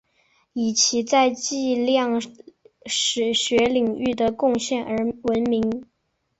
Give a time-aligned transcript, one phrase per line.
[0.53, 2.19] 以其在计量
[2.87, 5.85] 史学领域的贡献而闻名。